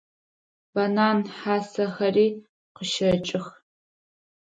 Банан 0.73 1.17
хьасэхэри 1.37 2.27
къыщэкӏых. 2.75 3.47